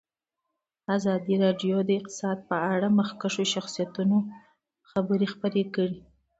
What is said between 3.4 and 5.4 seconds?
شخصیتونو خبرې